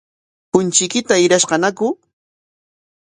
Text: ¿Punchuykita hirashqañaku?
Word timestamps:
¿Punchuykita 0.53 1.15
hirashqañaku? 1.19 1.87